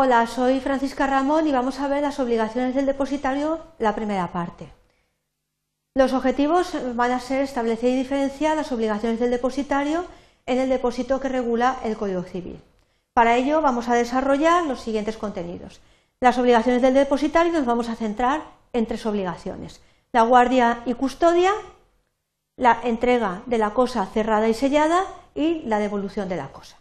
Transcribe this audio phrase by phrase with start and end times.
[0.00, 4.72] Hola, soy Francisca Ramón y vamos a ver las obligaciones del depositario, la primera parte.
[5.96, 10.04] Los objetivos van a ser establecer y diferenciar las obligaciones del depositario
[10.46, 12.62] en el depósito que regula el Código Civil.
[13.12, 15.80] Para ello vamos a desarrollar los siguientes contenidos.
[16.20, 19.80] Las obligaciones del depositario nos vamos a centrar en tres obligaciones.
[20.12, 21.50] La guardia y custodia,
[22.54, 25.02] la entrega de la cosa cerrada y sellada
[25.34, 26.76] y la devolución de la cosa.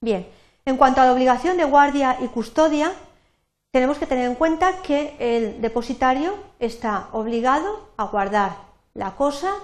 [0.00, 0.26] Bien,
[0.64, 2.92] en cuanto a la obligación de guardia y custodia,
[3.70, 8.56] tenemos que tener en cuenta que el depositario está obligado a guardar
[8.94, 9.54] la cosa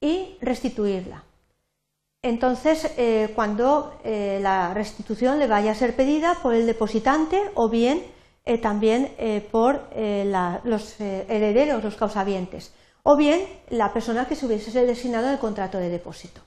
[0.00, 1.24] y restituirla.
[2.22, 7.68] Entonces, eh, cuando eh, la restitución le vaya a ser pedida por el depositante o
[7.68, 8.04] bien
[8.44, 9.12] eh, también
[9.50, 9.90] por
[10.64, 15.76] los herederos, los causavientes, o bien la persona que se hubiese designado en el contrato
[15.76, 16.40] de depósito.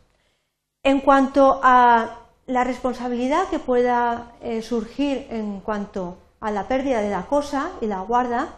[0.81, 2.21] En cuanto a
[2.51, 8.01] la responsabilidad que pueda surgir en cuanto a la pérdida de la cosa y la
[8.01, 8.49] guarda,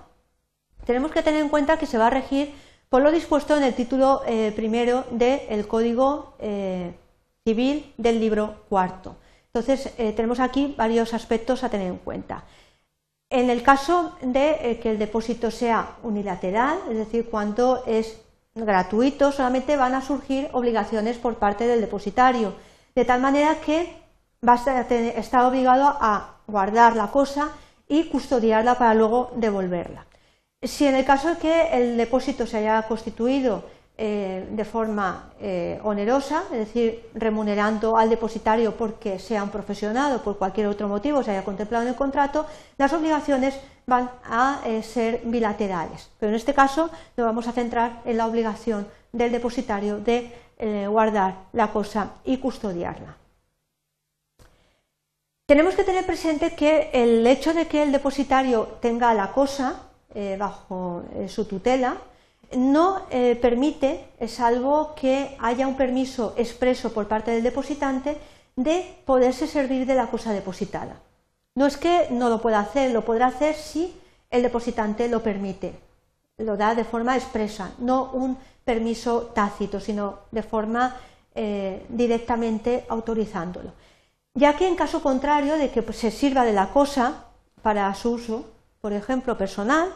[0.86, 2.53] tenemos que tener en cuenta que se va a regir
[2.89, 4.23] por lo dispuesto en el título
[4.55, 6.33] primero del Código
[7.44, 9.17] civil del libro cuarto.
[9.53, 12.44] Entonces, eh, tenemos aquí varios aspectos a tener en cuenta.
[13.30, 18.19] En el caso de eh, que el depósito sea unilateral, es decir, cuando es
[18.55, 22.53] gratuito, solamente van a surgir obligaciones por parte del depositario,
[22.95, 23.95] de tal manera que
[24.47, 27.52] va a estar obligado a guardar la cosa
[27.88, 30.05] y custodiarla para luego devolverla.
[30.61, 33.64] Si en el caso de que el depósito se haya constituido
[33.95, 40.23] eh, de forma eh, onerosa, es decir, remunerando al depositario porque sea un profesional o
[40.23, 42.47] por cualquier otro motivo se haya contemplado en el contrato,
[42.80, 43.53] las obligaciones
[43.86, 46.09] van a eh, ser bilaterales.
[46.19, 50.41] Pero en este caso nos vamos a centrar en la obligación del depositario de
[50.88, 53.16] guardar la cosa y custodiarla.
[55.45, 59.81] Tenemos que tener presente que el hecho de que el depositario tenga la cosa
[60.37, 61.98] bajo su tutela,
[62.55, 68.17] no eh, permite, salvo que haya un permiso expreso por parte del depositante,
[68.55, 71.02] de poderse servir de la cosa depositada.
[71.55, 73.93] No es que no lo pueda hacer, lo podrá hacer si
[74.30, 75.75] el depositante lo permite,
[76.37, 80.97] lo da de forma expresa, no un permiso tácito, sino de forma
[81.36, 83.71] eh, directamente autorizándolo.
[84.33, 87.25] Ya que en caso contrario de que se sirva de la cosa
[87.61, 88.45] para su uso,
[88.81, 89.89] por ejemplo, personal,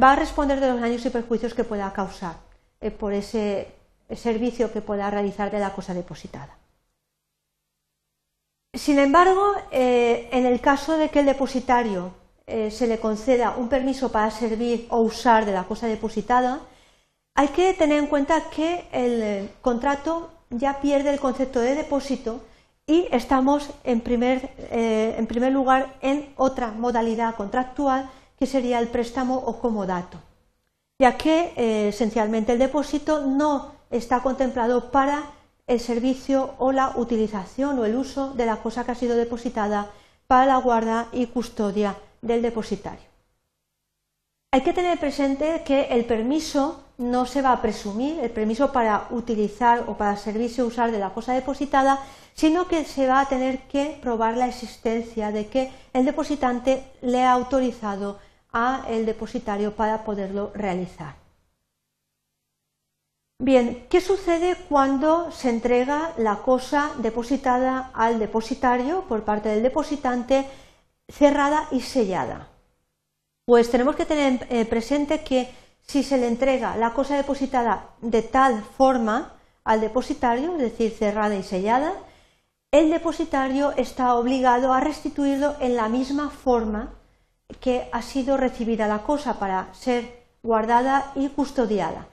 [0.00, 2.36] va a responder de los daños y perjuicios que pueda causar
[2.80, 3.68] eh, por ese
[4.14, 6.58] servicio que pueda realizar de la cosa depositada.
[8.72, 12.12] Sin embargo, eh, en el caso de que el depositario
[12.46, 16.60] eh, se le conceda un permiso para servir o usar de la cosa depositada,
[17.36, 22.42] hay que tener en cuenta que el contrato ya pierde el concepto de depósito
[22.86, 29.36] y estamos en primer, en primer lugar en otra modalidad contractual que sería el préstamo
[29.36, 30.18] o comodato,
[30.98, 35.30] ya que eh, esencialmente el depósito no está contemplado para
[35.66, 39.90] el servicio o la utilización o el uso de la cosa que ha sido depositada
[40.26, 43.06] para la guarda y custodia del depositario.
[44.50, 49.08] Hay que tener presente que el permiso no se va a presumir, el permiso para
[49.10, 51.98] utilizar o para servirse o usar de la cosa depositada,
[52.34, 57.22] sino que se va a tener que probar la existencia de que el depositante le
[57.24, 58.18] ha autorizado
[58.52, 61.16] a el depositario para poderlo realizar.
[63.40, 70.46] Bien, ¿qué sucede cuando se entrega la cosa depositada al depositario por parte del depositante
[71.08, 72.48] cerrada y sellada?
[73.44, 75.50] Pues tenemos que tener eh, presente que
[75.86, 79.32] si se le entrega la cosa depositada de tal forma
[79.64, 81.92] al depositario, es decir, cerrada y sellada,
[82.70, 86.92] el depositario está obligado a restituirlo en la misma forma
[87.60, 92.06] que ha sido recibida la cosa para ser guardada y custodiada.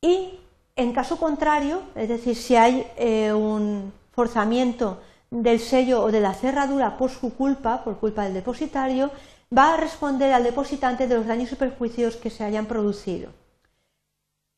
[0.00, 0.38] Y
[0.76, 5.00] en caso contrario, es decir, si hay eh, un forzamiento
[5.30, 9.10] del sello o de la cerradura por su culpa, por culpa del depositario,
[9.56, 13.30] va a responder al depositante de los daños y perjuicios que se hayan producido.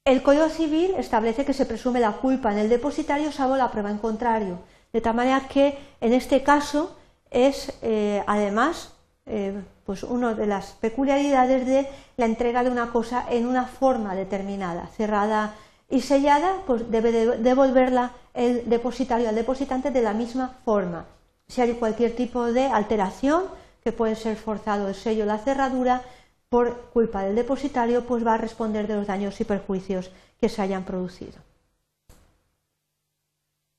[0.05, 3.91] El Código Civil establece que se presume la culpa en el depositario salvo la prueba
[3.91, 4.61] en contrario,
[4.93, 6.97] de tal manera que en este caso
[7.31, 8.93] es eh, además
[9.27, 14.15] eh, pues una de las peculiaridades de la entrega de una cosa en una forma
[14.15, 15.55] determinada, cerrada
[15.89, 21.07] y sellada, pues debe devolverla el depositario al depositante de la misma forma.
[21.49, 23.45] Si hay cualquier tipo de alteración,
[23.87, 26.03] que puede ser forzado el sello o la cerradura,
[26.49, 30.11] por culpa del depositario, pues va a responder de los daños y perjuicios
[30.41, 31.39] que se hayan producido.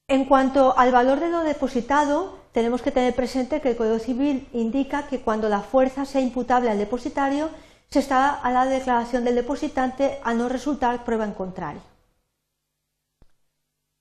[0.08, 4.48] En cuanto al valor de lo depositado, tenemos que tener presente que el Código Civil
[4.54, 7.50] indica que cuando la fuerza sea imputable al depositario,
[7.90, 11.82] se está a la declaración del depositante a no resultar prueba en contrario.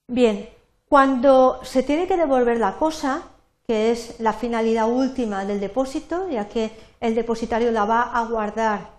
[0.06, 0.49] Bien,
[0.88, 3.25] cuando se tiene que devolver la cosa,
[3.66, 6.70] que es la finalidad última del depósito, ya que
[7.00, 8.90] el depositario la va a guardar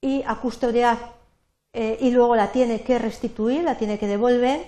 [0.00, 0.96] y a custodiar
[1.72, 4.66] eh, y luego la tiene que restituir, la tiene que devolver,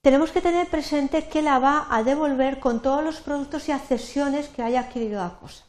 [0.00, 4.48] tenemos que tener presente que la va a devolver con todos los productos y accesiones
[4.48, 5.64] que haya adquirido la cosa.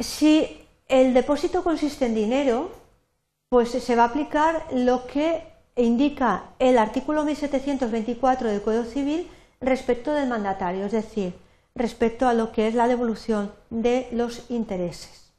[0.00, 2.72] Si el depósito consiste en dinero,
[3.48, 5.46] pues se va a aplicar lo que
[5.76, 11.34] indica el artículo 1724 del Código Civil respecto del mandatario, es decir,
[11.78, 15.32] respecto a lo que es la devolución de los intereses.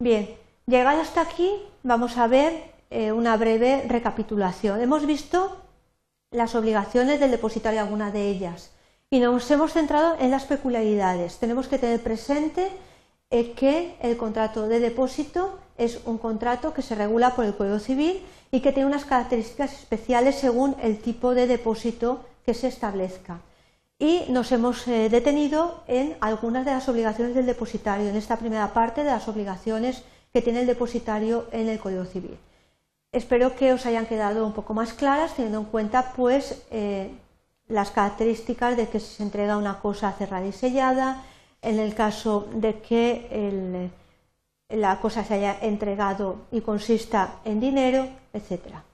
[0.00, 1.50] Bien, llegado hasta aquí,
[1.82, 4.80] vamos a ver eh, una breve recapitulación.
[4.80, 5.56] Hemos visto
[6.30, 8.70] las obligaciones del depositario, alguna de ellas,
[9.10, 11.38] y nos hemos centrado en las peculiaridades.
[11.38, 12.70] Tenemos que tener presente
[13.30, 17.78] eh, que el contrato de depósito es un contrato que se regula por el Código
[17.78, 23.40] Civil y que tiene unas características especiales según el tipo de depósito que se establezca.
[23.98, 28.72] Y nos hemos eh, detenido en algunas de las obligaciones del depositario, en esta primera
[28.72, 32.38] parte de las obligaciones que tiene el depositario en el Código Civil.
[33.10, 37.10] Espero que os hayan quedado un poco más claras, teniendo en cuenta pues, eh,
[37.66, 41.24] las características de que se entrega una cosa cerrada y sellada,
[41.60, 43.90] en el caso de que
[44.68, 48.84] la cosa se haya entregado y consista en dinero, etcétera.